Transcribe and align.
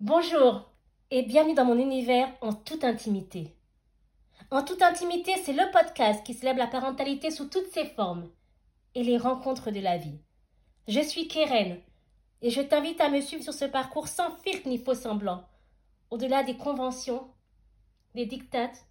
Bonjour 0.00 0.70
et 1.10 1.22
bienvenue 1.22 1.54
dans 1.54 1.64
mon 1.64 1.78
univers 1.78 2.30
en 2.42 2.52
toute 2.52 2.84
intimité. 2.84 3.56
En 4.50 4.62
toute 4.62 4.82
intimité, 4.82 5.32
c'est 5.42 5.54
le 5.54 5.70
podcast 5.72 6.22
qui 6.22 6.34
célèbre 6.34 6.58
la 6.58 6.66
parentalité 6.66 7.30
sous 7.30 7.46
toutes 7.46 7.72
ses 7.72 7.86
formes 7.86 8.30
et 8.94 9.02
les 9.02 9.16
rencontres 9.16 9.70
de 9.70 9.80
la 9.80 9.96
vie. 9.96 10.20
Je 10.86 11.00
suis 11.00 11.28
Keren 11.28 11.80
et 12.42 12.50
je 12.50 12.60
t'invite 12.60 13.00
à 13.00 13.08
me 13.08 13.22
suivre 13.22 13.42
sur 13.42 13.54
ce 13.54 13.64
parcours 13.64 14.06
sans 14.06 14.36
filtre 14.44 14.68
ni 14.68 14.76
faux 14.76 14.94
semblant, 14.94 15.48
au-delà 16.10 16.42
des 16.42 16.58
conventions, 16.58 17.30
des 18.14 18.26
dictates, 18.26 18.84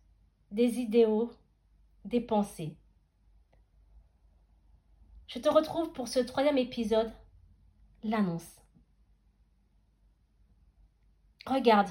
des 0.49 0.79
idéaux, 0.79 1.29
des 2.03 2.21
pensées. 2.21 2.77
Je 5.27 5.37
te 5.37 5.49
retrouve 5.49 5.91
pour 5.91 6.07
ce 6.07 6.19
troisième 6.19 6.57
épisode, 6.57 7.13
l'annonce. 8.03 8.64
Regarde, 11.45 11.89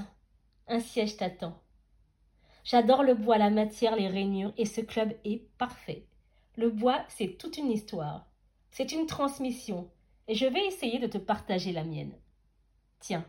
un 0.67 0.81
siège 0.81 1.17
t'attend. 1.17 1.63
J'adore 2.65 3.05
le 3.05 3.15
bois, 3.15 3.39
la 3.39 3.51
matière, 3.51 3.95
les 3.95 4.09
rainures, 4.09 4.53
et 4.57 4.65
ce 4.65 4.81
club 4.81 5.15
est 5.25 5.47
parfait. 5.59 6.07
Le 6.57 6.71
bois, 6.71 7.05
c'est 7.09 7.39
toute 7.39 7.57
une 7.57 7.71
histoire. 7.71 8.27
C'est 8.73 8.91
une 8.91 9.07
transmission, 9.07 9.89
et 10.27 10.35
je 10.35 10.47
vais 10.47 10.67
essayer 10.67 10.99
de 10.99 11.07
te 11.07 11.19
partager 11.19 11.73
la 11.73 11.85
mienne. 11.85 12.19
Tiens, 12.99 13.25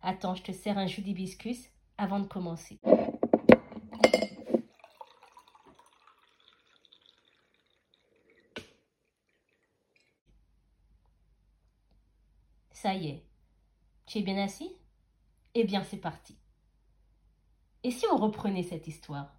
attends, 0.00 0.34
je 0.34 0.42
te 0.42 0.52
sers 0.52 0.78
un 0.78 0.86
jus 0.86 1.02
d'hibiscus 1.02 1.68
avant 1.98 2.20
de 2.20 2.26
commencer. 2.26 2.78
Ça 12.72 12.94
y 12.94 13.08
est. 13.08 13.24
Tu 14.06 14.18
es 14.18 14.22
bien 14.22 14.38
assis? 14.38 14.79
Eh 15.54 15.64
bien, 15.64 15.82
c'est 15.82 15.96
parti. 15.96 16.36
Et 17.82 17.90
si 17.90 18.06
on 18.12 18.16
reprenait 18.16 18.62
cette 18.62 18.86
histoire? 18.86 19.34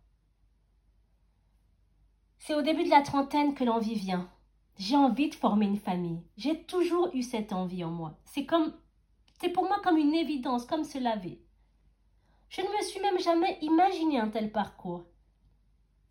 C'est 2.39 2.55
au 2.55 2.61
début 2.61 2.83
de 2.83 2.89
la 2.89 3.01
trentaine 3.01 3.53
que 3.53 3.63
l'envie 3.63 3.95
vient. 3.95 4.29
J'ai 4.77 4.95
envie 4.95 5.29
de 5.29 5.35
former 5.35 5.67
une 5.67 5.77
famille. 5.77 6.23
J'ai 6.37 6.63
toujours 6.63 7.09
eu 7.13 7.21
cette 7.21 7.53
envie 7.53 7.83
en 7.83 7.91
moi. 7.91 8.17
C'est 8.25 8.45
comme 8.45 8.73
c'est 9.39 9.49
pour 9.49 9.63
moi 9.63 9.79
comme 9.83 9.97
une 9.97 10.13
évidence, 10.13 10.65
comme 10.65 10.83
se 10.83 10.97
laver. 10.97 11.39
Je 12.49 12.61
ne 12.61 12.67
me 12.67 12.83
suis 12.83 12.99
même 12.99 13.19
jamais 13.19 13.57
imaginé 13.61 14.19
un 14.19 14.29
tel 14.29 14.51
parcours. 14.51 15.03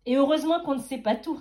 Et 0.05 0.17
heureusement 0.17 0.61
qu'on 0.61 0.75
ne 0.75 0.81
sait 0.81 0.97
pas 0.97 1.15
tout. 1.15 1.39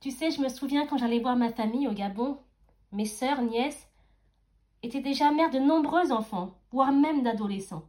Tu 0.00 0.10
sais, 0.10 0.30
je 0.30 0.40
me 0.40 0.48
souviens 0.48 0.86
quand 0.86 0.98
j'allais 0.98 1.18
voir 1.18 1.36
ma 1.36 1.52
famille 1.52 1.88
au 1.88 1.92
Gabon, 1.92 2.38
mes 2.92 3.06
sœurs, 3.06 3.42
nièces, 3.42 3.85
était 4.82 5.00
déjà 5.00 5.30
mère 5.30 5.50
de 5.50 5.58
nombreux 5.58 6.12
enfants, 6.12 6.58
voire 6.70 6.92
même 6.92 7.22
d'adolescents. 7.22 7.88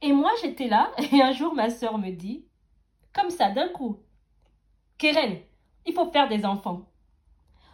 Et 0.00 0.12
moi, 0.12 0.30
j'étais 0.42 0.68
là, 0.68 0.92
et 1.12 1.22
un 1.22 1.32
jour, 1.32 1.54
ma 1.54 1.70
sœur 1.70 1.98
me 1.98 2.10
dit, 2.10 2.44
comme 3.12 3.30
ça, 3.30 3.50
d'un 3.50 3.68
coup, 3.68 3.98
Keren, 4.98 5.38
il 5.86 5.94
faut 5.94 6.10
faire 6.10 6.28
des 6.28 6.44
enfants. 6.44 6.88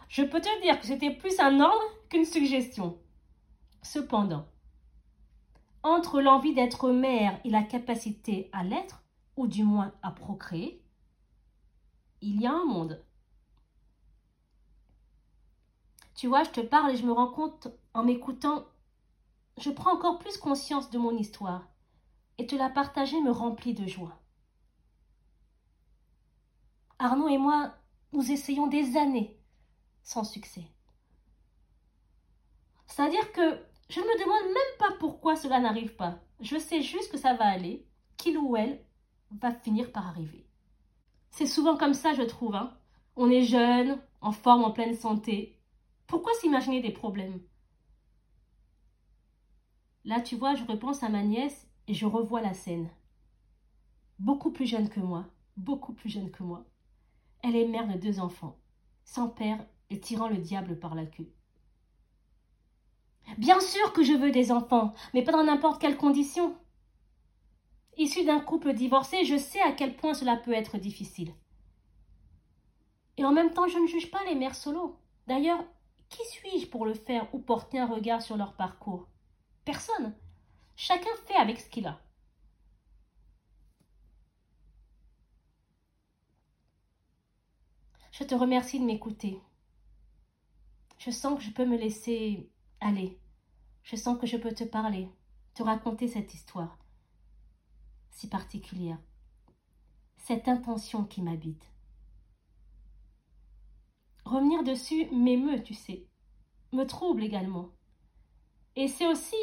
Je 0.07 0.23
peux 0.23 0.41
te 0.41 0.61
dire 0.61 0.79
que 0.79 0.87
c'était 0.87 1.11
plus 1.13 1.39
un 1.39 1.59
ordre 1.59 1.83
qu'une 2.09 2.25
suggestion. 2.25 2.97
Cependant, 3.83 4.45
entre 5.83 6.21
l'envie 6.21 6.53
d'être 6.53 6.89
mère 6.89 7.39
et 7.45 7.49
la 7.49 7.63
capacité 7.63 8.49
à 8.51 8.63
l'être, 8.63 9.03
ou 9.37 9.47
du 9.47 9.63
moins 9.63 9.93
à 10.01 10.11
procréer, 10.11 10.83
il 12.21 12.41
y 12.41 12.47
a 12.47 12.51
un 12.51 12.65
monde. 12.65 13.01
Tu 16.19 16.27
vois, 16.27 16.43
je 16.43 16.49
te 16.49 16.59
parle 16.59 16.91
et 16.91 16.97
je 16.97 17.05
me 17.05 17.13
rends 17.13 17.31
compte 17.31 17.69
en 17.93 18.03
m'écoutant, 18.03 18.65
je 19.57 19.69
prends 19.69 19.93
encore 19.93 20.19
plus 20.19 20.35
conscience 20.35 20.89
de 20.89 20.97
mon 20.97 21.17
histoire 21.17 21.69
et 22.37 22.45
te 22.45 22.57
la 22.57 22.69
partager 22.69 23.21
me 23.21 23.31
remplit 23.31 23.73
de 23.73 23.87
joie. 23.87 24.19
Arnaud 26.97 27.29
et 27.29 27.37
moi, 27.37 27.73
nous 28.11 28.33
essayons 28.33 28.67
des 28.67 28.97
années 28.97 29.39
sans 30.03 30.25
succès. 30.25 30.65
C'est-à-dire 32.85 33.31
que 33.31 33.57
je 33.87 34.01
ne 34.01 34.05
me 34.05 34.21
demande 34.21 34.53
même 34.53 34.77
pas 34.77 34.97
pourquoi 34.99 35.37
cela 35.37 35.61
n'arrive 35.61 35.95
pas. 35.95 36.19
Je 36.41 36.57
sais 36.57 36.81
juste 36.81 37.13
que 37.13 37.17
ça 37.17 37.33
va 37.33 37.45
aller, 37.45 37.87
qu'il 38.17 38.37
ou 38.37 38.57
elle 38.57 38.83
va 39.31 39.53
finir 39.53 39.89
par 39.93 40.05
arriver. 40.05 40.45
C'est 41.29 41.47
souvent 41.47 41.77
comme 41.77 41.93
ça, 41.93 42.13
je 42.13 42.23
trouve. 42.23 42.55
Hein. 42.55 42.77
On 43.15 43.29
est 43.29 43.43
jeune, 43.43 44.01
en 44.19 44.33
forme, 44.33 44.65
en 44.65 44.71
pleine 44.71 44.95
santé, 44.95 45.58
pourquoi 46.09 46.33
s'imaginer 46.33 46.81
des 46.81 46.91
problèmes? 46.91 47.39
Là, 50.05 50.19
tu 50.19 50.35
vois, 50.35 50.55
je 50.55 50.63
repense 50.63 51.03
à 51.03 51.09
ma 51.09 51.21
nièce 51.21 51.67
et 51.87 51.93
je 51.93 52.07
revois 52.07 52.41
la 52.41 52.55
scène. 52.55 52.89
Beaucoup 54.17 54.51
plus 54.51 54.65
jeune 54.65 54.89
que 54.89 54.99
moi, 54.99 55.27
beaucoup 55.55 55.93
plus 55.93 56.09
jeune 56.09 56.31
que 56.31 56.41
moi. 56.41 56.65
Elle 57.43 57.55
est 57.55 57.67
mère 57.67 57.87
de 57.87 57.93
deux 57.93 58.19
enfants, 58.19 58.57
sans 59.05 59.29
père 59.29 59.63
et 59.91 59.99
tirant 59.99 60.27
le 60.27 60.37
diable 60.37 60.79
par 60.79 60.95
la 60.95 61.05
queue. 61.05 61.31
Bien 63.37 63.59
sûr 63.59 63.93
que 63.93 64.03
je 64.03 64.13
veux 64.13 64.31
des 64.31 64.51
enfants, 64.51 64.93
mais 65.13 65.23
pas 65.23 65.31
dans 65.31 65.43
n'importe 65.43 65.79
quelle 65.79 65.97
condition. 65.97 66.55
Issue 67.97 68.25
d'un 68.25 68.39
couple 68.39 68.73
divorcé, 68.73 69.25
je 69.25 69.37
sais 69.37 69.61
à 69.61 69.73
quel 69.73 69.95
point 69.95 70.15
cela 70.15 70.37
peut 70.37 70.53
être 70.53 70.79
difficile. 70.79 71.35
Et 73.17 73.25
en 73.25 73.31
même 73.31 73.51
temps, 73.51 73.67
je 73.67 73.77
ne 73.77 73.85
juge 73.85 74.09
pas 74.09 74.23
les 74.25 74.35
mères 74.35 74.55
solo. 74.55 74.97
D'ailleurs, 75.27 75.63
qui 76.09 76.25
suis-je 76.25 76.67
pour 76.67 76.85
le 76.85 76.93
faire 76.93 77.33
ou 77.33 77.39
porter 77.39 77.79
un 77.79 77.87
regard 77.87 78.21
sur 78.21 78.37
leur 78.37 78.53
parcours? 78.53 79.07
Personne. 79.65 80.13
Chacun 80.75 81.09
fait 81.25 81.35
avec 81.35 81.59
ce 81.59 81.69
qu'il 81.69 81.87
a. 81.87 81.99
Je 88.11 88.23
te 88.23 88.35
remercie 88.35 88.79
de 88.79 88.85
m'écouter. 88.85 89.39
Je 90.97 91.11
sens 91.11 91.37
que 91.37 91.45
je 91.45 91.51
peux 91.51 91.65
me 91.65 91.77
laisser 91.77 92.49
aller. 92.81 93.17
Je 93.83 93.95
sens 93.95 94.19
que 94.19 94.27
je 94.27 94.37
peux 94.37 94.51
te 94.51 94.65
parler, 94.65 95.07
te 95.53 95.63
raconter 95.63 96.07
cette 96.07 96.33
histoire 96.33 96.77
si 98.19 98.27
particulière, 98.27 98.97
cette 100.17 100.49
intention 100.49 101.05
qui 101.05 101.21
m'habite. 101.21 101.63
Revenir 104.29 104.61
dessus 104.61 105.07
m'émeut, 105.11 105.63
tu 105.63 105.73
sais, 105.73 106.05
me 106.71 106.83
trouble 106.83 107.23
également. 107.23 107.69
Et 108.75 108.87
c'est 108.87 109.07
aussi 109.07 109.35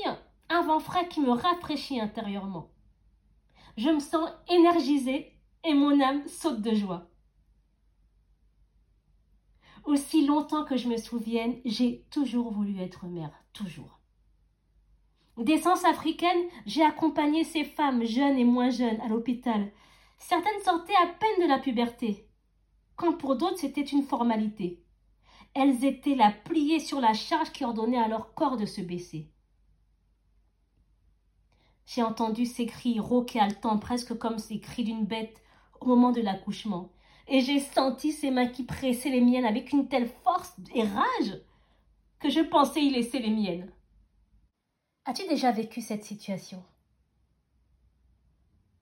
un 0.48 0.62
vent 0.62 0.78
frais 0.78 1.08
qui 1.08 1.20
me 1.20 1.32
rafraîchit 1.32 1.98
intérieurement. 1.98 2.70
Je 3.76 3.90
me 3.90 3.98
sens 3.98 4.30
énergisée 4.48 5.32
et 5.64 5.74
mon 5.74 6.00
âme 6.00 6.24
saute 6.28 6.62
de 6.62 6.72
joie. 6.72 7.10
Aussi 9.82 10.24
longtemps 10.24 10.64
que 10.64 10.76
je 10.76 10.86
me 10.86 10.98
souvienne, 10.98 11.56
j'ai 11.64 12.06
toujours 12.12 12.52
voulu 12.52 12.78
être 12.80 13.06
mère, 13.06 13.32
toujours. 13.52 13.98
D'essence 15.36 15.84
africaine, 15.84 16.46
j'ai 16.64 16.84
accompagné 16.84 17.42
ces 17.42 17.64
femmes 17.64 18.04
jeunes 18.04 18.38
et 18.38 18.44
moins 18.44 18.70
jeunes 18.70 19.00
à 19.00 19.08
l'hôpital. 19.08 19.72
Certaines 20.18 20.62
sortaient 20.62 20.94
à 21.02 21.08
peine 21.08 21.42
de 21.42 21.48
la 21.48 21.58
puberté 21.58 22.25
quand 22.96 23.12
pour 23.12 23.36
d'autres 23.36 23.58
c'était 23.58 23.82
une 23.82 24.02
formalité. 24.02 24.82
Elles 25.54 25.84
étaient 25.84 26.14
là 26.14 26.32
pliées 26.44 26.80
sur 26.80 27.00
la 27.00 27.14
charge 27.14 27.52
qui 27.52 27.64
ordonnait 27.64 28.00
à 28.00 28.08
leur 28.08 28.34
corps 28.34 28.56
de 28.56 28.66
se 28.66 28.80
baisser. 28.80 29.30
J'ai 31.86 32.02
entendu 32.02 32.46
ces 32.46 32.66
cris 32.66 32.98
rauques 32.98 33.36
et 33.36 33.40
haletants, 33.40 33.78
presque 33.78 34.18
comme 34.18 34.38
ces 34.38 34.60
cris 34.60 34.84
d'une 34.84 35.06
bête 35.06 35.40
au 35.80 35.86
moment 35.86 36.10
de 36.10 36.20
l'accouchement, 36.20 36.90
et 37.28 37.40
j'ai 37.40 37.60
senti 37.60 38.12
ses 38.12 38.30
mains 38.30 38.48
qui 38.48 38.64
pressaient 38.64 39.10
les 39.10 39.20
miennes 39.20 39.44
avec 39.44 39.72
une 39.72 39.88
telle 39.88 40.08
force 40.08 40.54
et 40.74 40.82
rage 40.82 41.40
que 42.18 42.28
je 42.28 42.40
pensais 42.40 42.82
y 42.82 42.90
laisser 42.90 43.18
les 43.18 43.30
miennes. 43.30 43.70
As-tu 45.04 45.26
déjà 45.28 45.52
vécu 45.52 45.80
cette 45.80 46.04
situation? 46.04 46.62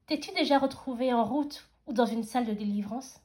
T'es-tu 0.07 0.33
déjà 0.33 0.59
retrouvé 0.59 1.13
en 1.13 1.25
route 1.25 1.69
ou 1.87 1.93
dans 1.93 2.07
une 2.07 2.25
salle 2.25 2.47
de 2.47 2.53
délivrance? 2.53 3.24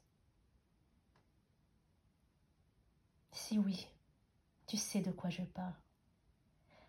Si 3.50 3.58
oui, 3.58 3.88
tu 4.68 4.78
sais 4.78 5.02
de 5.02 5.10
quoi 5.10 5.32
je 5.32 5.42
parle. 5.42 5.74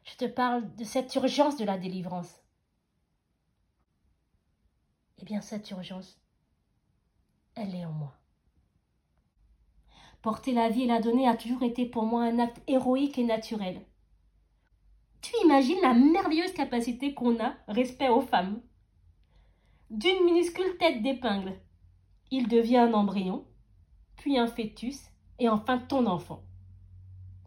Je 0.04 0.14
te 0.16 0.26
parle 0.26 0.76
de 0.76 0.84
cette 0.84 1.14
urgence 1.14 1.56
de 1.56 1.64
la 1.64 1.78
délivrance. 1.78 2.42
Eh 5.16 5.24
bien, 5.24 5.40
cette 5.40 5.70
urgence, 5.70 6.20
elle 7.54 7.74
est 7.74 7.86
en 7.86 7.92
moi. 7.92 8.12
Porter 10.20 10.52
la 10.52 10.68
vie 10.68 10.82
et 10.82 10.86
la 10.86 11.00
donner 11.00 11.26
a 11.26 11.34
toujours 11.34 11.62
été 11.62 11.86
pour 11.86 12.04
moi 12.04 12.24
un 12.24 12.38
acte 12.38 12.60
héroïque 12.66 13.16
et 13.16 13.24
naturel. 13.24 13.80
Tu 15.22 15.32
imagines 15.42 15.80
la 15.80 15.94
merveilleuse 15.94 16.52
capacité 16.52 17.14
qu'on 17.14 17.42
a, 17.42 17.54
respect 17.68 18.10
aux 18.10 18.20
femmes. 18.20 18.60
D'une 19.88 20.26
minuscule 20.26 20.76
tête 20.76 21.02
d'épingle, 21.02 21.58
il 22.30 22.48
devient 22.48 22.76
un 22.76 22.92
embryon, 22.92 23.46
puis 24.18 24.38
un 24.38 24.46
fœtus, 24.46 25.06
et 25.38 25.48
enfin 25.48 25.78
ton 25.78 26.04
enfant. 26.04 26.44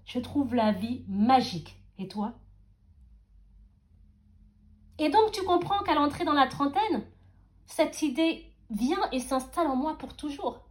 Je 0.05 0.19
trouve 0.19 0.53
la 0.55 0.71
vie 0.71 1.03
magique. 1.07 1.77
Et 1.97 2.07
toi? 2.07 2.33
Et 4.97 5.09
donc 5.09 5.31
tu 5.31 5.43
comprends 5.43 5.83
qu'à 5.83 5.95
l'entrée 5.95 6.25
dans 6.25 6.33
la 6.33 6.47
trentaine, 6.47 7.05
cette 7.65 8.01
idée 8.01 8.51
vient 8.69 9.09
et 9.11 9.19
s'installe 9.19 9.67
en 9.67 9.75
moi 9.75 9.97
pour 9.97 10.15
toujours. 10.15 10.67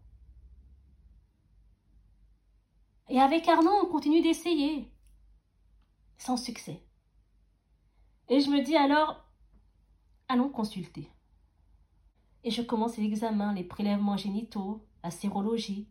Et 3.08 3.20
avec 3.20 3.46
Arnaud, 3.48 3.78
on 3.82 3.86
continue 3.86 4.22
d'essayer, 4.22 4.90
sans 6.18 6.36
succès. 6.36 6.82
Et 8.28 8.40
je 8.40 8.48
me 8.48 8.62
dis 8.62 8.76
alors, 8.76 9.24
allons 10.28 10.48
consulter. 10.48 11.10
Et 12.44 12.50
je 12.50 12.62
commence 12.62 12.96
l'examen, 12.96 13.52
les 13.52 13.64
prélèvements 13.64 14.16
génitaux, 14.16 14.86
la 15.04 15.10
sérologie, 15.10 15.88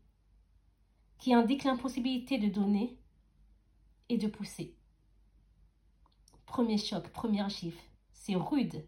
qui 1.19 1.33
indique 1.33 1.63
l'impossibilité 1.63 2.38
de 2.39 2.47
donner 2.47 2.97
et 4.11 4.17
de 4.17 4.27
pousser. 4.27 4.75
Premier 6.45 6.77
choc, 6.77 7.07
première 7.09 7.49
gifle, 7.49 7.81
c'est 8.11 8.35
rude. 8.35 8.85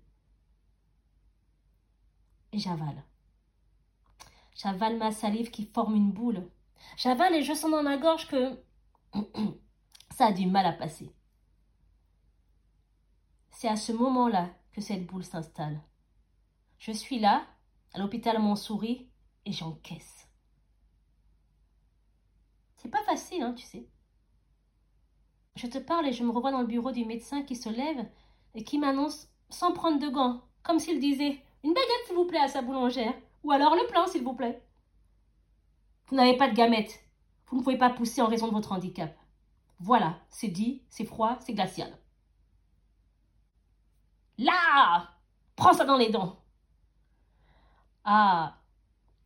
Et 2.52 2.60
j'avale. 2.60 3.04
J'avale 4.56 4.98
ma 4.98 5.12
salive 5.12 5.50
qui 5.50 5.66
forme 5.66 5.96
une 5.96 6.12
boule. 6.12 6.50
J'avale 6.98 7.36
et 7.36 7.42
je 7.42 7.54
sens 7.54 7.72
dans 7.72 7.84
ma 7.84 7.98
gorge 7.98 8.28
que 8.28 8.62
ça 10.12 10.28
a 10.28 10.32
du 10.34 10.46
mal 10.46 10.66
à 10.66 10.74
passer. 10.74 11.10
C'est 13.52 13.70
à 13.70 13.78
ce 13.78 13.94
moment-là 13.94 14.50
que 14.74 14.82
cette 14.82 15.06
boule 15.06 15.24
s'installe. 15.24 15.82
Je 16.80 16.92
suis 16.92 17.20
là, 17.20 17.48
à 17.94 18.00
l'hôpital 18.00 18.40
Montsouris, 18.40 19.08
et 19.46 19.54
j'encaisse. 19.54 20.28
C'est 22.76 22.90
pas 22.90 23.04
facile, 23.04 23.42
hein, 23.42 23.54
tu 23.54 23.66
sais. 23.66 23.88
Je 25.56 25.68
te 25.68 25.78
parle 25.78 26.08
et 26.08 26.14
je 26.14 26.24
me 26.24 26.32
revois 26.32 26.52
dans 26.52 26.62
le 26.62 26.68
bureau 26.68 26.92
du 26.92 27.06
médecin 27.06 27.44
qui 27.44 27.56
se 27.56 27.70
lève 27.70 28.06
et 28.56 28.64
qui 28.64 28.80
m'annonce 28.80 29.28
sans 29.50 29.72
prendre 29.72 30.00
de 30.00 30.10
gants, 30.10 30.42
comme 30.64 30.80
s'il 30.80 31.00
disait 31.00 31.40
Une 31.64 31.74
baguette, 31.74 32.06
s'il 32.08 32.16
vous 32.16 32.26
plaît, 32.26 32.40
à 32.40 32.48
sa 32.48 32.62
boulangère, 32.62 33.14
ou 33.44 33.52
alors 33.52 33.76
le 33.76 33.86
plan, 33.88 34.08
s'il 34.08 34.24
vous 34.24 34.34
plaît. 34.34 34.64
Vous 36.08 36.16
n'avez 36.16 36.38
pas 36.38 36.50
de 36.50 36.56
gamètes. 36.56 37.04
Vous 37.48 37.58
ne 37.58 37.64
pouvez 37.64 37.78
pas 37.78 37.90
pousser 37.90 38.22
en 38.22 38.28
raison 38.28 38.48
de 38.48 38.54
votre 38.54 38.72
handicap. 38.72 39.16
Voilà, 39.80 40.20
c'est 40.30 40.48
dit, 40.48 40.82
c'est 40.90 41.06
froid, 41.06 41.38
c'est 41.42 41.54
glacial. 41.54 41.98
Là 44.38 45.10
Prends 45.56 45.74
ça 45.74 45.86
dans 45.86 45.98
les 45.98 46.10
dents 46.10 46.40
Ah 48.04 48.58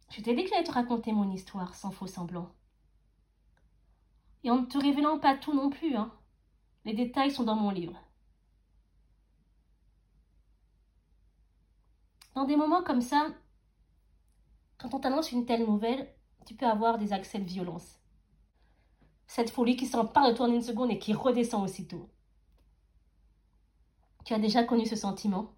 Je 0.10 0.22
t'ai 0.22 0.36
dit 0.36 0.44
que 0.44 0.64
te 0.64 0.72
raconter 0.72 1.14
mon 1.14 1.32
histoire 1.32 1.74
sans 1.76 1.92
faux 1.92 2.08
semblant. 2.08 2.50
Et 4.44 4.52
en 4.52 4.62
ne 4.62 4.66
te 4.66 4.78
révélant 4.78 5.20
pas 5.20 5.36
tout 5.36 5.54
non 5.54 5.70
plus, 5.70 5.96
hein. 5.96 6.14
Les 6.86 6.94
détails 6.94 7.32
sont 7.32 7.44
dans 7.44 7.56
mon 7.56 7.70
livre. 7.70 8.00
Dans 12.36 12.46
des 12.46 12.56
moments 12.56 12.84
comme 12.84 13.02
ça, 13.02 13.28
quand 14.78 14.94
on 14.94 15.00
t'annonce 15.00 15.32
une 15.32 15.46
telle 15.46 15.66
nouvelle, 15.66 16.14
tu 16.46 16.54
peux 16.54 16.68
avoir 16.68 16.98
des 16.98 17.12
accès 17.12 17.40
de 17.40 17.44
violence. 17.44 18.00
Cette 19.26 19.50
folie 19.50 19.76
qui 19.76 19.86
s'empare 19.86 20.30
de 20.30 20.36
toi 20.36 20.46
en 20.46 20.54
une 20.54 20.62
seconde 20.62 20.92
et 20.92 21.00
qui 21.00 21.14
redescend 21.14 21.64
aussitôt. 21.64 22.10
Tu 24.24 24.34
as 24.34 24.40
déjà 24.40 24.64
connu 24.64 24.86
ce 24.86 24.96
sentiment? 24.96 25.56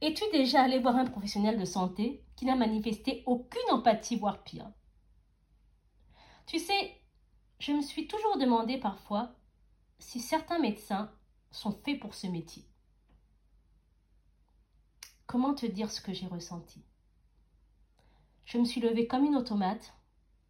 Es-tu 0.00 0.24
déjà 0.32 0.62
allé 0.62 0.78
voir 0.78 0.96
un 0.96 1.06
professionnel 1.06 1.58
de 1.58 1.64
santé 1.64 2.22
qui 2.36 2.44
n'a 2.44 2.56
manifesté 2.56 3.22
aucune 3.26 3.70
empathie, 3.70 4.16
voire 4.16 4.44
pire? 4.44 4.70
Tu 6.46 6.58
sais, 6.58 7.00
je 7.58 7.72
me 7.72 7.82
suis 7.82 8.06
toujours 8.06 8.38
demandé 8.38 8.78
parfois 8.78 9.34
si 9.98 10.20
certains 10.20 10.58
médecins 10.58 11.10
sont 11.50 11.72
faits 11.72 12.00
pour 12.00 12.14
ce 12.14 12.26
métier. 12.26 12.64
Comment 15.26 15.54
te 15.54 15.66
dire 15.66 15.90
ce 15.90 16.00
que 16.00 16.12
j'ai 16.12 16.26
ressenti? 16.26 16.84
Je 18.44 18.58
me 18.58 18.64
suis 18.64 18.80
levée 18.80 19.06
comme 19.06 19.24
une 19.24 19.36
automate. 19.36 19.94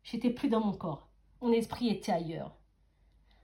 J'étais 0.02 0.30
plus 0.30 0.48
dans 0.48 0.60
mon 0.60 0.72
corps. 0.72 1.08
Mon 1.40 1.52
esprit 1.52 1.88
était 1.88 2.12
ailleurs. 2.12 2.56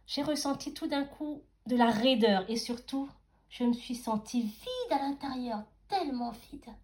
J'ai 0.07 0.23
ressenti 0.23 0.75
tout 0.75 0.89
d'un 0.89 1.05
coup 1.05 1.45
de 1.67 1.77
la 1.77 1.91
raideur 1.91 2.49
et 2.51 2.57
surtout, 2.57 3.09
je 3.49 3.65
me 3.65 3.73
suis 3.73 3.95
sentie 3.95 4.43
vide 4.43 4.93
à 4.93 4.99
l'intérieur, 4.99 5.63
tellement 5.89 6.33
vide. 6.33 6.75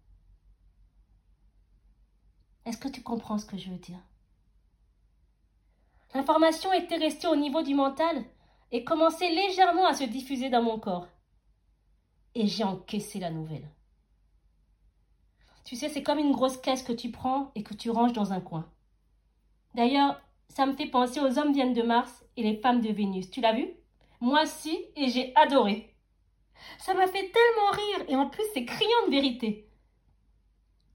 Est-ce 2.65 2.77
que 2.77 2.87
tu 2.87 3.03
comprends 3.03 3.37
ce 3.37 3.45
que 3.45 3.57
je 3.57 3.69
veux 3.69 3.77
dire? 3.77 3.99
L'information 6.13 6.71
était 6.73 6.97
restée 6.97 7.27
au 7.27 7.35
niveau 7.35 7.61
du 7.61 7.75
mental 7.75 8.23
et 8.71 8.83
commençait 8.83 9.29
légèrement 9.29 9.85
à 9.85 9.93
se 9.93 10.03
diffuser 10.03 10.49
dans 10.49 10.63
mon 10.63 10.79
corps. 10.79 11.07
Et 12.35 12.47
j'ai 12.47 12.63
encaissé 12.63 13.19
la 13.19 13.29
nouvelle. 13.29 13.69
Tu 15.63 15.75
sais, 15.75 15.89
c'est 15.89 16.03
comme 16.03 16.19
une 16.19 16.31
grosse 16.31 16.57
caisse 16.57 16.83
que 16.83 16.93
tu 16.93 17.11
prends 17.11 17.51
et 17.55 17.63
que 17.63 17.73
tu 17.73 17.89
ranges 17.89 18.13
dans 18.13 18.31
un 18.31 18.39
coin. 18.39 18.69
D'ailleurs, 19.75 20.21
ça 20.47 20.65
me 20.65 20.73
fait 20.73 20.87
penser 20.87 21.19
aux 21.19 21.37
hommes 21.37 21.53
viennent 21.53 21.73
de 21.73 21.83
Mars 21.83 22.25
et 22.37 22.43
les 22.43 22.57
femmes 22.57 22.81
de 22.81 22.91
Vénus. 22.91 23.29
Tu 23.29 23.41
l'as 23.41 23.53
vu? 23.53 23.67
Moi 24.21 24.45
si, 24.45 24.79
et 24.95 25.09
j'ai 25.09 25.35
adoré. 25.35 25.93
Ça 26.79 26.93
m'a 26.93 27.05
fait 27.07 27.31
tellement 27.31 27.71
rire 27.71 28.05
et 28.07 28.15
en 28.15 28.29
plus 28.29 28.43
c'est 28.53 28.65
criant 28.65 29.05
de 29.05 29.11
vérité. 29.11 29.69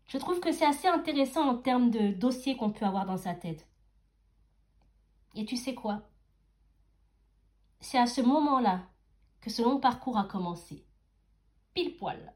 Je 0.09 0.19
trouve 0.19 0.41
que 0.41 0.53
c'est 0.53 0.67
assez 0.67 0.89
intéressant 0.89 1.49
en 1.49 1.57
termes 1.57 1.91
de 1.91 2.13
dossier 2.13 2.57
qu'on 2.57 2.73
peut 2.73 2.85
avoir 2.85 3.07
dans 3.07 3.17
sa 3.17 3.35
tête. 3.35 3.67
Et 5.35 5.45
tu 5.45 5.57
sais 5.57 5.75
quoi? 5.75 6.03
C'est 7.81 7.99
à 7.99 8.07
ce 8.07 8.21
moment-là 8.21 8.83
que 9.41 9.51
ce 9.51 9.63
long 9.63 9.81
parcours 9.81 10.19
a 10.19 10.25
commencé. 10.25 10.85
Pile 11.75 11.97
poil. 11.97 12.35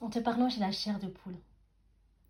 En 0.00 0.10
te 0.10 0.18
parlant, 0.18 0.48
j'ai 0.48 0.60
la 0.60 0.70
chair 0.70 0.98
de 0.98 1.08
poule. 1.08 1.38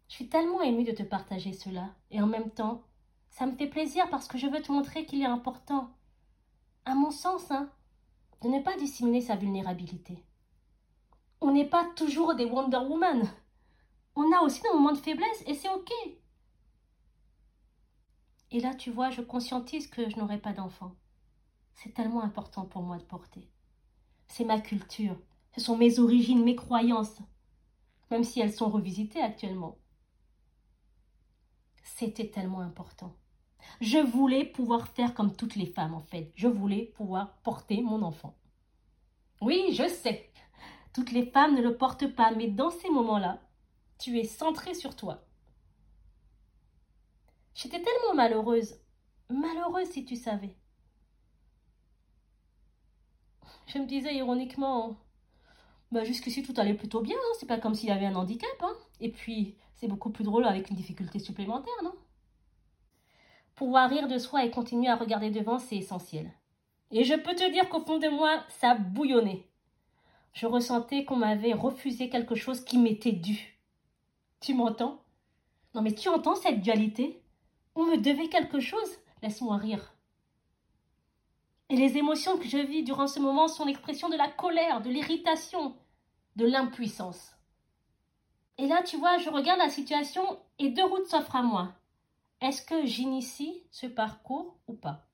Je 0.09 0.15
suis 0.15 0.29
tellement 0.29 0.62
émue 0.62 0.85
de 0.85 0.93
te 0.93 1.03
partager 1.03 1.53
cela, 1.53 1.95
et 2.11 2.23
en 2.23 2.27
même 2.27 2.50
temps, 2.50 2.83
ça 3.31 3.47
me 3.47 3.55
fait 3.56 3.67
plaisir 3.67 4.09
parce 4.09 4.27
que 4.27 4.39
je 4.39 4.47
veux 4.47 4.62
te 4.62 4.73
montrer 4.73 5.05
qu'il 5.05 5.21
est 5.21 5.27
important, 5.27 5.91
à 6.87 6.95
mon 6.95 7.11
sens, 7.11 7.50
hein, 7.50 7.71
de 8.43 8.49
ne 8.49 8.62
pas 8.62 8.77
dissimuler 8.79 9.21
sa 9.21 9.37
vulnérabilité. 9.37 10.25
On 11.41 11.53
n'est 11.53 11.69
pas 11.69 11.85
toujours 11.95 12.35
des 12.35 12.47
Wonder 12.47 12.79
Woman. 12.79 13.29
On 14.17 14.33
a 14.33 14.41
aussi 14.41 14.62
des 14.62 14.71
moments 14.71 14.93
de 14.93 14.99
faiblesse 14.99 15.45
et 15.47 15.55
c'est 15.55 15.69
ok. 15.69 15.93
Et 18.50 18.61
là, 18.61 18.75
tu 18.75 18.91
vois, 18.91 19.11
je 19.11 19.21
conscientise 19.21 19.89
que 19.89 20.09
je 20.09 20.17
n'aurai 20.17 20.39
pas 20.39 20.53
d'enfant. 20.53 20.95
C'est 21.75 21.95
tellement 21.95 22.23
important 22.23 22.65
pour 22.65 22.83
moi 22.83 22.97
de 22.97 23.05
porter. 23.05 23.49
C'est 24.28 24.45
ma 24.45 24.61
culture, 24.61 25.17
ce 25.55 25.61
sont 25.61 25.76
mes 25.76 25.99
origines, 25.99 26.45
mes 26.45 26.57
croyances, 26.57 27.19
même 28.11 28.25
si 28.25 28.40
elles 28.40 28.52
sont 28.52 28.71
revisitées 28.71 29.23
actuellement. 29.23 29.78
C'était 31.83 32.31
tellement 32.31 32.61
important. 32.61 33.14
Je 33.81 33.99
voulais 33.99 34.45
pouvoir 34.45 34.88
faire 34.88 35.14
comme 35.14 35.35
toutes 35.35 35.57
les 35.57 35.67
femmes, 35.67 35.95
en 35.95 36.00
fait. 36.00 36.33
Je 36.35 36.49
voulais 36.49 36.87
pouvoir 36.97 37.37
porter 37.43 37.83
mon 37.83 38.02
enfant. 38.02 38.37
Oui, 39.40 39.73
je 39.73 39.88
sais. 39.88 40.31
Toutes 40.93 41.12
les 41.12 41.26
femmes 41.26 41.55
ne 41.55 41.62
le 41.62 41.76
portent 41.76 42.14
pas, 42.14 42.33
mais 42.33 42.49
dans 42.49 42.71
ces 42.71 42.90
moments-là, 42.90 43.40
tu 43.99 44.19
es 44.19 44.25
centrée 44.25 44.75
sur 44.75 44.97
toi. 44.97 45.27
J'étais 47.61 47.83
tellement 47.83 48.15
malheureuse. 48.15 48.77
Malheureuse 49.31 49.88
si 49.88 50.05
tu 50.05 50.15
savais. 50.15 50.55
Je 53.67 53.79
me 53.79 53.87
disais 53.87 54.15
ironiquement, 54.15 54.97
bah 55.91 56.05
jusqu'ici 56.05 56.45
tout 56.45 56.55
allait 56.57 56.75
plutôt 56.75 57.00
bien, 57.00 57.17
hein. 57.17 57.35
c'est 57.41 57.49
pas 57.49 57.59
comme 57.59 57.75
s'il 57.75 57.88
y 57.88 57.93
avait 57.93 58.07
un 58.07 58.15
handicap. 58.15 58.49
Hein. 58.62 58.77
Et 59.00 59.11
puis, 59.11 59.57
c'est 59.75 59.88
beaucoup 59.88 60.11
plus 60.11 60.23
drôle 60.23 60.45
avec 60.45 60.71
une 60.71 60.77
difficulté 60.77 61.19
supplémentaire, 61.19 61.75
non? 61.83 61.95
Pouvoir 63.57 63.91
rire 63.91 64.07
de 64.07 64.19
soi 64.19 64.45
et 64.45 64.53
continuer 64.53 64.88
à 64.88 64.95
regarder 64.95 65.31
devant, 65.31 65.59
c'est 65.59 65.79
essentiel. 65.79 66.33
Et 66.93 67.03
je 67.03 67.15
peux 67.15 67.35
te 67.35 67.50
dire 67.50 67.69
qu'au 67.69 67.81
fond 67.81 67.99
de 67.99 68.09
moi, 68.09 68.45
ça 68.50 68.77
bouillonnait. 68.77 69.49
Je 70.33 70.47
ressentais 70.47 71.05
qu'on 71.05 71.17
m'avait 71.17 71.55
refusé 71.55 72.09
quelque 72.09 72.37
chose 72.37 72.65
qui 72.65 72.79
m'était 72.79 73.11
dû. 73.11 73.59
Tu 74.41 74.55
m'entends? 74.55 75.03
Non 75.75 75.83
mais 75.83 75.93
tu 75.93 76.09
entends 76.09 76.37
cette 76.37 76.61
dualité? 76.61 77.21
On 77.78 77.87
me 77.87 77.97
devait 77.97 78.28
quelque 78.28 78.61
chose 78.61 78.99
Laisse-moi 79.23 79.56
rire. 79.56 79.94
Et 81.70 81.76
les 81.76 81.97
émotions 81.97 82.38
que 82.38 82.47
je 82.47 82.58
vis 82.58 82.82
durant 82.82 83.08
ce 83.08 83.18
moment 83.18 83.49
sont 83.49 83.64
l'expression 83.64 84.08
de 84.08 84.16
la 84.16 84.28
colère, 84.28 84.80
de 84.80 84.90
l'irritation, 84.90 85.76
de 86.37 86.47
l'impuissance. 86.47 87.37
Et 88.58 88.66
là, 88.66 88.82
tu 88.82 88.97
vois, 88.97 89.18
je 89.18 89.28
regarde 89.28 89.58
la 89.58 89.70
situation 89.70 90.40
et 90.58 90.70
deux 90.70 90.85
routes 90.85 91.06
s'offrent 91.06 91.37
à 91.37 91.42
moi. 91.42 91.75
Est-ce 92.40 92.62
que 92.62 92.87
j'initie 92.87 93.64
ce 93.70 93.87
parcours 93.87 94.56
ou 94.68 94.75
pas? 94.75 95.08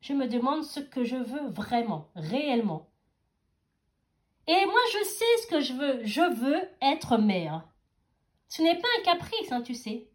Je 0.00 0.12
me 0.12 0.26
demande 0.26 0.64
ce 0.64 0.80
que 0.80 1.04
je 1.04 1.16
veux 1.16 1.48
vraiment, 1.48 2.08
réellement. 2.16 2.88
Et 4.48 4.66
moi, 4.66 4.80
je 4.92 5.04
sais 5.04 5.42
ce 5.42 5.46
que 5.46 5.60
je 5.60 5.72
veux. 5.74 6.04
Je 6.04 6.22
veux 6.22 6.68
être 6.80 7.18
mère. 7.18 7.68
Ce 8.48 8.62
n'est 8.62 8.78
pas 8.78 8.88
un 8.98 9.04
caprice, 9.04 9.52
hein, 9.52 9.62
tu 9.62 9.74
sais. 9.74 10.11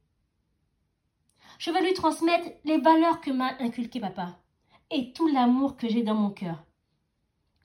Je 1.58 1.72
veux 1.72 1.84
lui 1.84 1.94
transmettre 1.94 2.50
les 2.66 2.78
valeurs 2.80 3.22
que 3.22 3.32
m'a 3.32 3.56
inculquées 3.60 4.00
papa. 4.00 4.38
et 4.90 5.12
tout 5.14 5.28
l'amour 5.28 5.76
que 5.76 5.90
j'ai 5.90 6.04
dans 6.04 6.16
mon 6.16 6.30
cœur. 6.30 6.64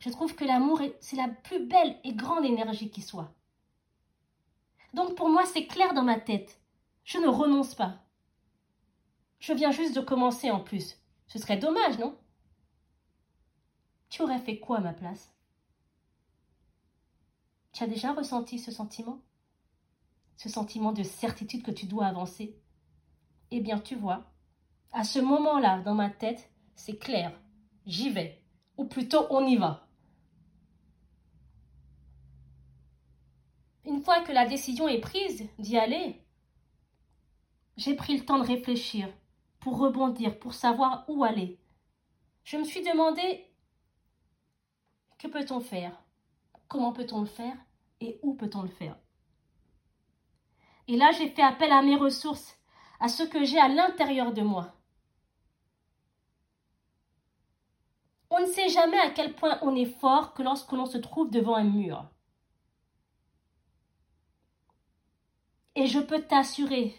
Je 0.00 0.10
trouve 0.10 0.34
que 0.34 0.44
l'amour, 0.44 0.80
c'est 1.00 1.16
la 1.16 1.28
plus 1.28 1.64
belle 1.64 1.96
et 2.04 2.14
grande 2.14 2.44
énergie 2.44 2.90
qui 2.90 3.02
soit. 3.02 3.32
Donc 4.94 5.14
pour 5.14 5.28
moi, 5.28 5.46
c'est 5.46 5.66
clair 5.66 5.94
dans 5.94 6.02
ma 6.02 6.18
tête. 6.18 6.60
Je 7.04 7.18
ne 7.18 7.28
renonce 7.28 7.74
pas. 7.74 8.04
Je 9.38 9.52
viens 9.52 9.70
juste 9.70 9.94
de 9.94 10.00
commencer 10.00 10.50
en 10.50 10.60
plus. 10.60 10.98
Ce 11.28 11.38
serait 11.38 11.56
dommage, 11.56 11.98
non? 11.98 12.16
Tu 14.08 14.22
aurais 14.22 14.38
fait 14.38 14.58
quoi 14.58 14.78
à 14.78 14.80
ma 14.80 14.92
place? 14.92 15.32
Tu 17.72 17.82
as 17.82 17.86
déjà 17.86 18.12
ressenti 18.12 18.58
ce 18.58 18.70
sentiment? 18.70 19.20
Ce 20.36 20.48
sentiment 20.48 20.92
de 20.92 21.02
certitude 21.02 21.62
que 21.62 21.70
tu 21.70 21.86
dois 21.86 22.06
avancer? 22.06 22.60
Eh 23.54 23.60
bien, 23.60 23.78
tu 23.78 23.96
vois, 23.96 24.24
à 24.92 25.04
ce 25.04 25.18
moment-là, 25.18 25.82
dans 25.82 25.94
ma 25.94 26.08
tête, 26.08 26.50
c'est 26.74 26.96
clair. 26.96 27.38
J'y 27.84 28.08
vais. 28.08 28.42
Ou 28.78 28.86
plutôt, 28.86 29.26
on 29.28 29.46
y 29.46 29.56
va. 29.56 29.86
Une 33.84 34.02
fois 34.02 34.22
que 34.22 34.32
la 34.32 34.46
décision 34.46 34.88
est 34.88 35.00
prise 35.00 35.50
d'y 35.58 35.76
aller, 35.76 36.24
j'ai 37.76 37.94
pris 37.94 38.16
le 38.16 38.24
temps 38.24 38.38
de 38.38 38.46
réfléchir, 38.46 39.12
pour 39.60 39.78
rebondir, 39.78 40.38
pour 40.38 40.54
savoir 40.54 41.04
où 41.08 41.22
aller. 41.22 41.60
Je 42.44 42.56
me 42.56 42.64
suis 42.64 42.82
demandé 42.82 43.44
que 45.18 45.28
peut-on 45.28 45.60
faire? 45.60 46.02
Comment 46.68 46.94
peut-on 46.94 47.20
le 47.20 47.26
faire? 47.26 47.56
Et 48.00 48.18
où 48.22 48.32
peut-on 48.32 48.62
le 48.62 48.68
faire? 48.68 48.96
Et 50.88 50.96
là, 50.96 51.10
j'ai 51.12 51.28
fait 51.28 51.42
appel 51.42 51.70
à 51.70 51.82
mes 51.82 51.96
ressources, 51.96 52.58
à 53.02 53.08
ce 53.08 53.24
que 53.24 53.44
j'ai 53.44 53.58
à 53.58 53.66
l'intérieur 53.66 54.32
de 54.32 54.42
moi. 54.42 54.76
On 58.30 58.38
ne 58.38 58.46
sait 58.46 58.68
jamais 58.68 58.98
à 58.98 59.10
quel 59.10 59.34
point 59.34 59.58
on 59.62 59.74
est 59.74 59.98
fort 59.98 60.34
que 60.34 60.42
lorsque 60.44 60.70
l'on 60.70 60.86
se 60.86 60.98
trouve 60.98 61.28
devant 61.28 61.56
un 61.56 61.64
mur. 61.64 62.08
Et 65.74 65.88
je 65.88 65.98
peux 65.98 66.22
t'assurer 66.22 66.96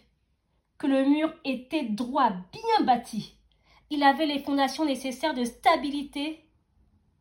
que 0.78 0.88
le 0.88 1.06
mur 1.06 1.34
était 1.46 1.86
droit, 1.86 2.32
bien 2.52 2.86
bâti. 2.86 3.38
Il 3.90 4.04
avait 4.04 4.26
les 4.26 4.44
fondations 4.44 4.84
nécessaires 4.84 5.34
de 5.34 5.46
stabilité 5.46 6.50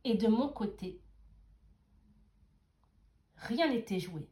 et 0.02 0.14
de 0.14 0.26
mon 0.26 0.48
côté. 0.48 1.00
Rien 3.36 3.68
n'était 3.68 4.00
joué. 4.00 4.28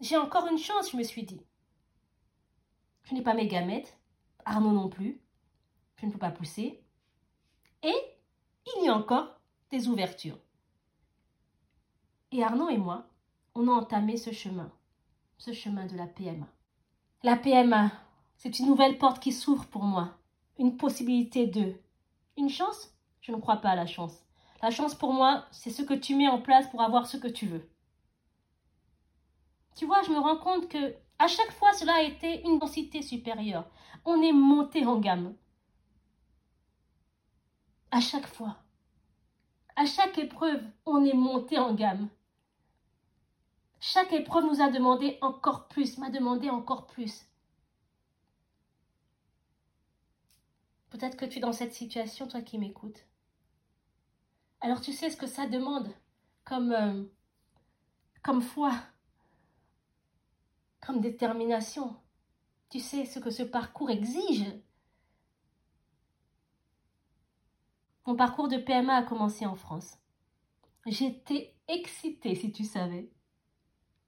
J'ai 0.00 0.16
encore 0.16 0.46
une 0.46 0.58
chance, 0.58 0.92
je 0.92 0.96
me 0.96 1.02
suis 1.02 1.24
dit. 1.24 1.47
Je 3.08 3.14
n'ai 3.14 3.22
pas 3.22 3.34
mes 3.34 3.46
gamètes, 3.48 3.98
Arnaud 4.44 4.72
non 4.72 4.88
plus. 4.88 5.20
Je 5.96 6.06
ne 6.06 6.12
peux 6.12 6.18
pas 6.18 6.30
pousser. 6.30 6.82
Et 7.82 7.94
il 8.76 8.84
y 8.84 8.88
a 8.88 8.94
encore 8.94 9.40
des 9.70 9.88
ouvertures. 9.88 10.38
Et 12.32 12.42
Arnaud 12.42 12.68
et 12.68 12.76
moi, 12.76 13.06
on 13.54 13.68
a 13.68 13.72
entamé 13.72 14.16
ce 14.16 14.30
chemin 14.30 14.70
ce 15.38 15.52
chemin 15.52 15.86
de 15.86 15.96
la 15.96 16.06
PMA. 16.06 16.46
La 17.22 17.36
PMA, 17.36 17.92
c'est 18.36 18.58
une 18.58 18.66
nouvelle 18.66 18.98
porte 18.98 19.20
qui 19.20 19.32
s'ouvre 19.32 19.66
pour 19.66 19.84
moi, 19.84 20.18
une 20.58 20.76
possibilité 20.76 21.46
de... 21.46 21.74
Une 22.36 22.50
chance? 22.50 22.92
Je 23.20 23.32
ne 23.32 23.40
crois 23.40 23.56
pas 23.56 23.70
à 23.70 23.76
la 23.76 23.86
chance. 23.86 24.22
La 24.62 24.70
chance 24.70 24.94
pour 24.94 25.12
moi, 25.12 25.46
c'est 25.50 25.70
ce 25.70 25.82
que 25.82 25.94
tu 25.94 26.14
mets 26.14 26.28
en 26.28 26.40
place 26.40 26.68
pour 26.70 26.82
avoir 26.82 27.06
ce 27.06 27.16
que 27.16 27.28
tu 27.28 27.46
veux. 27.46 27.68
Tu 29.76 29.86
vois, 29.86 30.02
je 30.02 30.10
me 30.10 30.18
rends 30.18 30.36
compte 30.36 30.68
que 30.68 30.94
à 31.18 31.26
chaque 31.26 31.52
fois, 31.52 31.72
cela 31.72 31.94
a 31.94 32.02
été 32.02 32.42
une 32.42 32.58
densité 32.58 33.02
supérieure. 33.02 33.68
On 34.04 34.22
est 34.22 34.32
monté 34.32 34.86
en 34.86 34.98
gamme. 34.98 35.34
À 37.90 38.00
chaque 38.00 38.26
fois. 38.26 38.56
À 39.76 39.86
chaque 39.86 40.18
épreuve, 40.18 40.62
on 40.86 41.04
est 41.04 41.14
monté 41.14 41.58
en 41.58 41.74
gamme. 41.74 42.08
Chaque 43.80 44.12
épreuve 44.12 44.46
nous 44.46 44.60
a 44.60 44.70
demandé 44.70 45.18
encore 45.20 45.68
plus, 45.68 45.98
m'a 45.98 46.10
demandé 46.10 46.50
encore 46.50 46.86
plus. 46.86 47.26
Peut-être 50.90 51.16
que 51.16 51.24
tu 51.24 51.38
es 51.38 51.40
dans 51.40 51.52
cette 51.52 51.74
situation, 51.74 52.26
toi 52.26 52.42
qui 52.42 52.58
m'écoutes. 52.58 53.06
Alors 54.60 54.80
tu 54.80 54.92
sais 54.92 55.10
ce 55.10 55.16
que 55.16 55.26
ça 55.26 55.46
demande 55.46 55.88
comme, 56.44 56.72
euh, 56.72 57.04
comme 58.22 58.42
foi, 58.42 58.72
comme 60.88 61.02
détermination. 61.02 61.94
Tu 62.70 62.80
sais 62.80 63.04
ce 63.04 63.18
que 63.18 63.28
ce 63.28 63.42
parcours 63.42 63.90
exige. 63.90 64.46
Mon 68.06 68.16
parcours 68.16 68.48
de 68.48 68.56
PMA 68.56 68.96
a 68.96 69.02
commencé 69.02 69.44
en 69.44 69.54
France. 69.54 69.98
J'étais 70.86 71.54
excitée, 71.68 72.34
si 72.34 72.52
tu 72.52 72.64
savais 72.64 73.10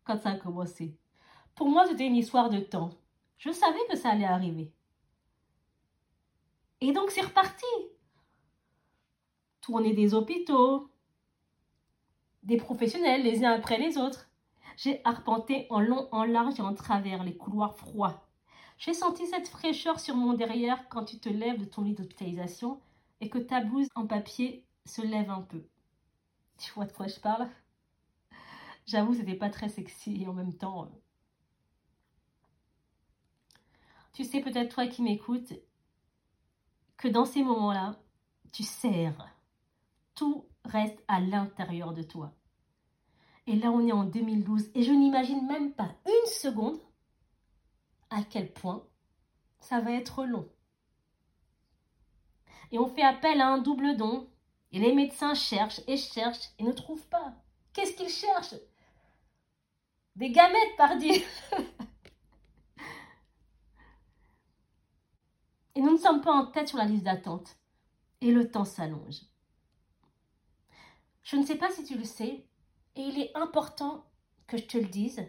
quand 0.05 0.17
ça 0.17 0.31
a 0.31 0.37
commencé. 0.37 0.97
Pour 1.55 1.69
moi, 1.69 1.87
c'était 1.87 2.07
une 2.07 2.17
histoire 2.17 2.49
de 2.49 2.61
temps. 2.61 2.95
Je 3.37 3.51
savais 3.51 3.87
que 3.91 3.97
ça 3.99 4.13
allait 4.13 4.25
arriver. 4.25 4.73
Et 6.81 6.93
donc, 6.93 7.11
c'est 7.11 7.21
reparti. 7.21 7.67
Tourner 9.61 9.93
des 9.93 10.15
hôpitaux, 10.15 10.91
des 12.43 12.57
professionnels 12.57 13.23
les 13.23 13.45
uns 13.45 13.53
après 13.53 13.77
les 13.77 13.99
autres. 13.99 14.30
J'ai 14.83 15.03
arpenté 15.05 15.67
en 15.69 15.79
long, 15.81 16.09
en 16.11 16.25
large 16.25 16.59
et 16.59 16.63
en 16.63 16.73
travers 16.73 17.23
les 17.23 17.37
couloirs 17.37 17.77
froids. 17.77 18.27
J'ai 18.79 18.95
senti 18.95 19.27
cette 19.27 19.47
fraîcheur 19.47 20.01
sur 20.01 20.17
mon 20.17 20.33
derrière 20.33 20.89
quand 20.89 21.05
tu 21.05 21.19
te 21.21 21.29
lèves 21.29 21.59
de 21.61 21.67
ton 21.67 21.83
lit 21.83 21.93
d'hospitalisation 21.93 22.81
et 23.21 23.29
que 23.29 23.37
ta 23.37 23.61
blouse 23.61 23.89
en 23.95 24.07
papier 24.07 24.65
se 24.87 25.03
lève 25.03 25.29
un 25.29 25.43
peu. 25.43 25.63
Tu 26.57 26.73
vois 26.73 26.87
de 26.87 26.93
quoi 26.93 27.09
je 27.09 27.21
parle? 27.21 27.51
J'avoue, 28.87 29.15
c'était 29.15 29.35
pas 29.35 29.51
très 29.51 29.69
sexy 29.69 30.23
et 30.23 30.27
en 30.27 30.33
même 30.33 30.55
temps. 30.55 30.85
Euh, 30.85 30.89
tu 34.15 34.25
sais 34.25 34.41
peut-être 34.41 34.75
toi 34.75 34.87
qui 34.87 35.03
m'écoutes 35.03 35.53
que 36.97 37.09
dans 37.09 37.27
ces 37.27 37.43
moments-là, 37.43 37.97
tu 38.53 38.63
sers. 38.63 39.29
Tout 40.15 40.47
reste 40.65 41.03
à 41.09 41.21
l'intérieur 41.21 41.93
de 41.93 42.03
toi. 42.03 42.35
Et 43.51 43.57
là, 43.57 43.73
on 43.73 43.85
est 43.85 43.91
en 43.91 44.05
2012 44.05 44.71
et 44.77 44.85
je 44.85 44.93
n'imagine 44.93 45.45
même 45.45 45.73
pas 45.73 45.93
une 46.07 46.31
seconde 46.31 46.79
à 48.09 48.23
quel 48.23 48.53
point 48.53 48.87
ça 49.59 49.81
va 49.81 49.91
être 49.91 50.25
long. 50.25 50.49
Et 52.71 52.79
on 52.79 52.87
fait 52.87 53.03
appel 53.03 53.41
à 53.41 53.49
un 53.49 53.59
double 53.59 53.97
don. 53.97 54.31
Et 54.71 54.79
les 54.79 54.95
médecins 54.95 55.35
cherchent 55.35 55.81
et 55.89 55.97
cherchent 55.97 56.51
et 56.61 56.63
ne 56.63 56.71
trouvent 56.71 57.09
pas. 57.09 57.35
Qu'est-ce 57.73 57.97
qu'ils 57.97 58.09
cherchent? 58.09 58.55
Des 60.15 60.31
gamètes, 60.31 60.77
pardi 60.77 61.11
Et 65.75 65.81
nous 65.81 65.95
ne 65.95 65.99
sommes 65.99 66.21
pas 66.21 66.31
en 66.31 66.47
tête 66.47 66.69
sur 66.69 66.79
la 66.79 66.85
liste 66.85 67.03
d'attente. 67.03 67.57
Et 68.21 68.31
le 68.31 68.49
temps 68.49 68.65
s'allonge. 68.65 69.23
Je 71.25 71.35
ne 71.35 71.45
sais 71.45 71.57
pas 71.57 71.73
si 71.73 71.83
tu 71.83 71.99
le 71.99 72.05
sais, 72.05 72.47
il 73.11 73.21
est 73.21 73.37
important 73.37 74.05
que 74.47 74.57
je 74.57 74.65
te 74.65 74.79
le 74.79 74.87
dise, 74.87 75.23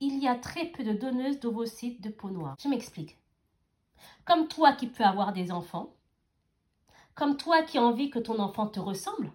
il 0.00 0.18
y 0.18 0.28
a 0.28 0.34
très 0.34 0.66
peu 0.66 0.84
de 0.84 0.92
donneuses 0.92 1.40
d'ovocytes 1.40 2.00
de 2.00 2.10
peau 2.10 2.30
noire. 2.30 2.56
Je 2.60 2.68
m'explique. 2.68 3.18
Comme 4.24 4.48
toi 4.48 4.72
qui 4.72 4.86
peux 4.86 5.04
avoir 5.04 5.32
des 5.32 5.50
enfants, 5.50 5.94
comme 7.14 7.36
toi 7.36 7.62
qui 7.62 7.78
as 7.78 7.82
envie 7.82 8.10
que 8.10 8.18
ton 8.18 8.38
enfant 8.38 8.66
te 8.66 8.80
ressemble, 8.80 9.32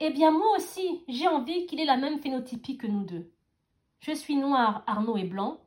eh 0.00 0.10
bien 0.10 0.30
moi 0.30 0.56
aussi, 0.56 1.04
j'ai 1.08 1.26
envie 1.26 1.66
qu'il 1.66 1.80
ait 1.80 1.86
la 1.86 1.96
même 1.96 2.20
phénotypie 2.20 2.76
que 2.76 2.86
nous 2.86 3.04
deux. 3.04 3.32
Je 4.00 4.12
suis 4.12 4.36
noir, 4.36 4.84
Arnaud 4.86 5.16
est 5.16 5.24
blanc. 5.24 5.60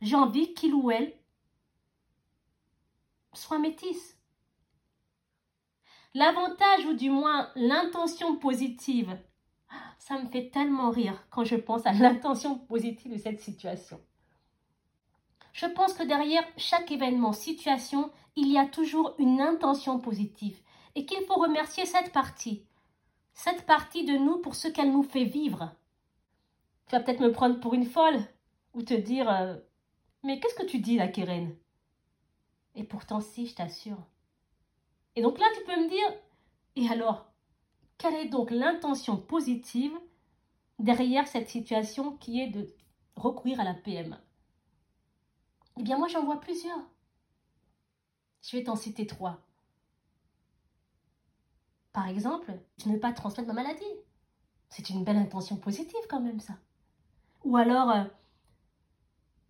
J'ai 0.00 0.16
envie 0.16 0.54
qu'il 0.54 0.74
ou 0.74 0.90
elle 0.90 1.12
soit 3.34 3.58
métisse. 3.58 4.18
L'avantage 6.14 6.84
ou 6.86 6.94
du 6.94 7.10
moins 7.10 7.50
l'intention 7.56 8.36
positive, 8.36 9.18
ça 10.02 10.18
me 10.18 10.26
fait 10.26 10.50
tellement 10.50 10.90
rire 10.90 11.24
quand 11.30 11.44
je 11.44 11.54
pense 11.54 11.86
à 11.86 11.92
l'intention 11.92 12.58
positive 12.58 13.12
de 13.12 13.18
cette 13.18 13.40
situation. 13.40 14.00
Je 15.52 15.66
pense 15.66 15.92
que 15.92 16.02
derrière 16.02 16.42
chaque 16.56 16.90
événement, 16.90 17.32
situation, 17.32 18.10
il 18.34 18.50
y 18.50 18.58
a 18.58 18.66
toujours 18.66 19.14
une 19.20 19.40
intention 19.40 20.00
positive 20.00 20.58
et 20.96 21.06
qu'il 21.06 21.24
faut 21.26 21.36
remercier 21.36 21.86
cette 21.86 22.12
partie, 22.12 22.66
cette 23.32 23.64
partie 23.64 24.04
de 24.04 24.14
nous 24.14 24.38
pour 24.38 24.56
ce 24.56 24.66
qu'elle 24.66 24.90
nous 24.90 25.04
fait 25.04 25.24
vivre. 25.24 25.72
Tu 26.88 26.96
vas 26.96 27.00
peut-être 27.00 27.20
me 27.20 27.30
prendre 27.30 27.60
pour 27.60 27.74
une 27.74 27.86
folle 27.86 28.18
ou 28.74 28.82
te 28.82 28.94
dire 28.94 29.30
euh, 29.30 29.54
Mais 30.24 30.40
qu'est-ce 30.40 30.56
que 30.56 30.66
tu 30.66 30.80
dis 30.80 30.96
là, 30.96 31.06
Keren 31.06 31.54
Et 32.74 32.82
pourtant, 32.82 33.20
si, 33.20 33.46
je 33.46 33.54
t'assure. 33.54 34.02
Et 35.14 35.22
donc 35.22 35.38
là, 35.38 35.46
tu 35.54 35.64
peux 35.64 35.80
me 35.80 35.88
dire 35.88 36.12
Et 36.74 36.88
alors? 36.88 37.31
Quelle 37.98 38.14
est 38.14 38.28
donc 38.28 38.50
l'intention 38.50 39.16
positive 39.16 39.92
derrière 40.78 41.28
cette 41.28 41.48
situation 41.48 42.16
qui 42.16 42.40
est 42.40 42.48
de 42.48 42.74
recourir 43.16 43.60
à 43.60 43.64
la 43.64 43.74
PMA 43.74 44.20
Eh 45.78 45.82
bien, 45.82 45.98
moi, 45.98 46.08
j'en 46.08 46.24
vois 46.24 46.40
plusieurs. 46.40 46.80
Je 48.42 48.56
vais 48.56 48.64
t'en 48.64 48.76
citer 48.76 49.06
trois. 49.06 49.40
Par 51.92 52.08
exemple, 52.08 52.58
de 52.84 52.90
ne 52.90 52.98
pas 52.98 53.12
transmettre 53.12 53.48
ma 53.48 53.62
maladie. 53.62 53.84
C'est 54.68 54.90
une 54.90 55.04
belle 55.04 55.18
intention 55.18 55.56
positive 55.56 56.00
quand 56.08 56.20
même 56.20 56.40
ça. 56.40 56.54
Ou 57.44 57.56
alors 57.56 57.90
euh, 57.90 58.04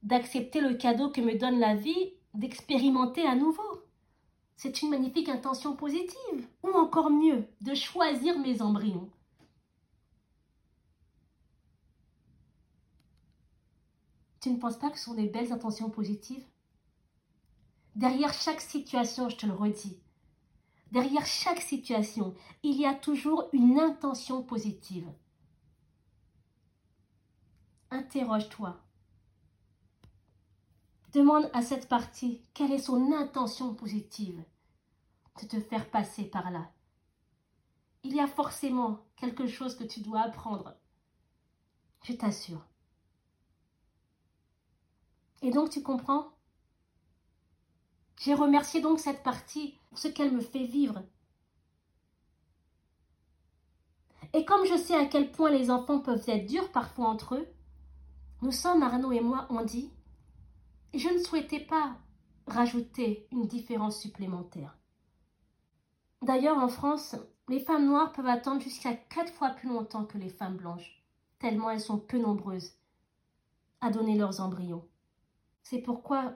d'accepter 0.02 0.60
le 0.60 0.74
cadeau 0.74 1.10
que 1.10 1.20
me 1.20 1.38
donne 1.38 1.60
la 1.60 1.76
vie 1.76 2.14
d'expérimenter 2.34 3.26
à 3.26 3.36
nouveau. 3.36 3.81
C'est 4.62 4.80
une 4.80 4.90
magnifique 4.90 5.28
intention 5.28 5.74
positive. 5.74 6.48
Ou 6.62 6.68
encore 6.68 7.10
mieux, 7.10 7.48
de 7.62 7.74
choisir 7.74 8.38
mes 8.38 8.62
embryons. 8.62 9.10
Tu 14.38 14.50
ne 14.50 14.58
penses 14.58 14.76
pas 14.76 14.90
que 14.90 14.98
ce 14.98 15.06
sont 15.06 15.14
des 15.14 15.26
belles 15.26 15.52
intentions 15.52 15.90
positives? 15.90 16.46
Derrière 17.96 18.32
chaque 18.32 18.60
situation, 18.60 19.28
je 19.28 19.36
te 19.36 19.46
le 19.46 19.52
redis, 19.52 20.00
derrière 20.92 21.26
chaque 21.26 21.60
situation, 21.60 22.32
il 22.62 22.76
y 22.76 22.86
a 22.86 22.94
toujours 22.94 23.48
une 23.52 23.80
intention 23.80 24.44
positive. 24.44 25.12
Interroge-toi. 27.90 28.80
Demande 31.12 31.50
à 31.52 31.62
cette 31.62 31.88
partie 31.88 32.42
quelle 32.54 32.70
est 32.70 32.78
son 32.78 33.12
intention 33.12 33.74
positive? 33.74 34.40
De 35.40 35.46
te 35.46 35.60
faire 35.60 35.88
passer 35.90 36.24
par 36.24 36.50
là. 36.50 36.70
Il 38.04 38.14
y 38.14 38.20
a 38.20 38.26
forcément 38.26 39.00
quelque 39.16 39.46
chose 39.46 39.76
que 39.76 39.84
tu 39.84 40.00
dois 40.00 40.20
apprendre. 40.20 40.74
Je 42.02 42.12
t'assure. 42.12 42.66
Et 45.40 45.50
donc 45.50 45.70
tu 45.70 45.82
comprends? 45.82 46.32
J'ai 48.20 48.34
remercié 48.34 48.80
donc 48.80 49.00
cette 49.00 49.22
partie 49.22 49.78
pour 49.88 49.98
ce 49.98 50.08
qu'elle 50.08 50.32
me 50.32 50.40
fait 50.40 50.64
vivre. 50.64 51.02
Et 54.32 54.44
comme 54.44 54.64
je 54.64 54.76
sais 54.76 54.94
à 54.94 55.06
quel 55.06 55.30
point 55.30 55.50
les 55.50 55.70
enfants 55.70 56.00
peuvent 56.00 56.24
être 56.28 56.46
durs 56.46 56.70
parfois 56.72 57.08
entre 57.08 57.34
eux, 57.34 57.48
nous 58.40 58.52
sommes, 58.52 58.82
Arnaud 58.82 59.12
et 59.12 59.20
moi, 59.20 59.46
on 59.50 59.64
dit, 59.64 59.92
je 60.94 61.08
ne 61.08 61.18
souhaitais 61.18 61.60
pas 61.60 61.96
rajouter 62.46 63.28
une 63.30 63.46
différence 63.46 64.00
supplémentaire. 64.00 64.76
D'ailleurs, 66.22 66.58
en 66.58 66.68
France, 66.68 67.16
les 67.48 67.58
femmes 67.58 67.86
noires 67.86 68.12
peuvent 68.12 68.26
attendre 68.28 68.60
jusqu'à 68.62 68.94
quatre 68.94 69.32
fois 69.32 69.50
plus 69.50 69.68
longtemps 69.68 70.04
que 70.04 70.18
les 70.18 70.28
femmes 70.28 70.56
blanches, 70.56 71.02
tellement 71.40 71.70
elles 71.70 71.80
sont 71.80 71.98
peu 71.98 72.18
nombreuses 72.18 72.72
à 73.80 73.90
donner 73.90 74.16
leurs 74.16 74.40
embryons. 74.40 74.86
C'est 75.64 75.80
pourquoi 75.80 76.34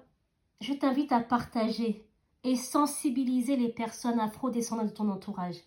je 0.60 0.72
t'invite 0.72 1.12
à 1.12 1.20
partager 1.20 2.08
et 2.42 2.56
sensibiliser 2.56 3.56
les 3.56 3.68
personnes 3.68 4.18
afro-descendantes 4.18 4.88
de 4.88 4.92
ton 4.92 5.08
entourage 5.08 5.62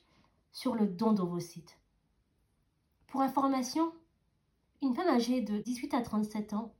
sur 0.51 0.75
le 0.75 0.87
don 0.87 1.13
d'ovocytes. 1.13 1.79
Pour 3.07 3.21
information, 3.21 3.93
une 4.81 4.95
femme 4.95 5.07
âgée 5.07 5.41
de 5.41 5.59
18 5.59 5.93
à 5.93 6.01
37 6.01 6.53
ans, 6.53 6.73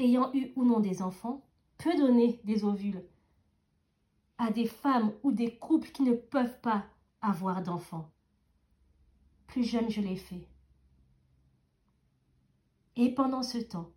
ayant 0.00 0.32
eu 0.34 0.52
ou 0.56 0.64
non 0.64 0.80
des 0.80 1.02
enfants, 1.02 1.46
peut 1.78 1.96
donner 1.96 2.40
des 2.44 2.64
ovules 2.64 3.04
à 4.40 4.50
des 4.50 4.66
femmes 4.66 5.12
ou 5.22 5.32
des 5.32 5.58
couples 5.58 5.90
qui 5.90 6.02
ne 6.02 6.14
peuvent 6.14 6.60
pas 6.62 6.86
avoir 7.20 7.62
d'enfants. 7.62 8.10
Plus 9.46 9.64
jeune, 9.64 9.90
je 9.90 10.00
l'ai 10.00 10.16
fait. 10.16 10.48
Et 12.96 13.14
pendant 13.14 13.42
ce 13.42 13.58
temps, 13.58 13.90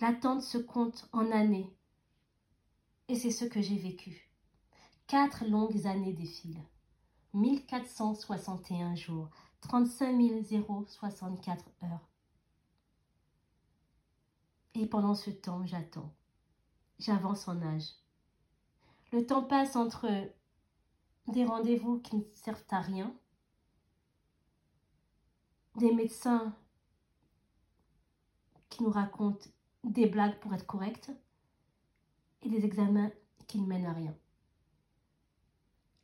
L'attente 0.00 0.42
se 0.42 0.58
compte 0.58 1.08
en 1.12 1.32
années. 1.32 1.76
Et 3.08 3.16
c'est 3.16 3.32
ce 3.32 3.44
que 3.44 3.60
j'ai 3.60 3.76
vécu. 3.76 4.30
Quatre 5.08 5.44
longues 5.44 5.88
années 5.88 6.12
défilent. 6.12 6.62
1461 7.34 8.94
jours, 8.94 9.28
35 9.60 10.14
064 10.86 11.64
heures. 11.82 12.08
Et 14.74 14.86
pendant 14.86 15.16
ce 15.16 15.30
temps, 15.30 15.66
j'attends. 15.66 16.14
J'avance 16.98 17.46
en 17.48 17.60
âge. 17.62 17.90
Le 19.12 19.24
temps 19.24 19.44
passe 19.44 19.76
entre 19.76 20.08
des 21.28 21.44
rendez-vous 21.44 22.00
qui 22.00 22.16
ne 22.16 22.22
servent 22.34 22.64
à 22.70 22.80
rien, 22.80 23.14
des 25.76 25.92
médecins 25.92 26.54
qui 28.68 28.82
nous 28.82 28.90
racontent 28.90 29.46
des 29.84 30.06
blagues 30.06 30.38
pour 30.40 30.52
être 30.54 30.66
correctes 30.66 31.12
et 32.42 32.48
des 32.48 32.64
examens 32.64 33.10
qui 33.46 33.60
ne 33.60 33.66
mènent 33.66 33.86
à 33.86 33.92
rien. 33.92 34.14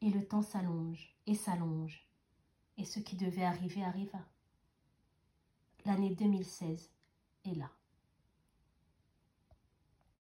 Et 0.01 0.11
le 0.11 0.27
temps 0.27 0.43
s'allonge 0.43 1.17
et 1.27 1.35
s'allonge, 1.35 2.07
et 2.77 2.85
ce 2.85 3.01
qui 3.01 3.17
devait 3.17 3.45
arriver 3.45 3.83
arriva. 3.83 4.21
L'année 5.85 6.15
2016 6.15 6.91
est 7.45 7.55
là. 7.55 7.71